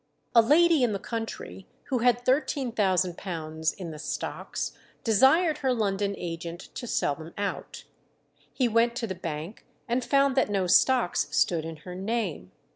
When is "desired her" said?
5.03-5.71